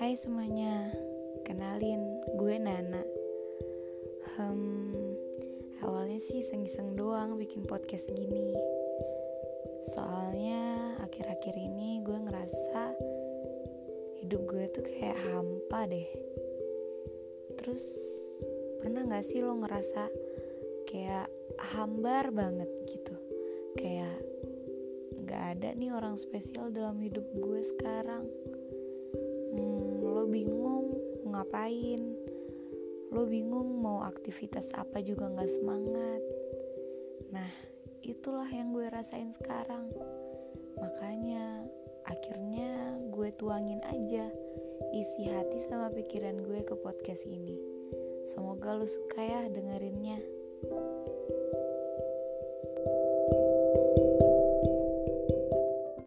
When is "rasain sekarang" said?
38.88-39.90